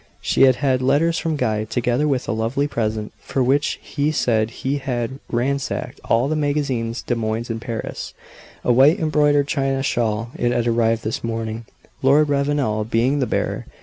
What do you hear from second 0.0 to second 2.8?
She had had letters from Guy; together with a lovely